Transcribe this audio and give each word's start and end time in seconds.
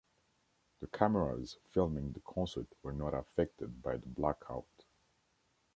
The 0.79 0.87
cameras 0.87 1.59
filming 1.69 2.11
the 2.13 2.21
concert 2.21 2.65
were 2.81 2.91
not 2.91 3.13
affected 3.13 3.83
by 3.83 3.97
the 3.97 4.07
blackout. 4.09 4.85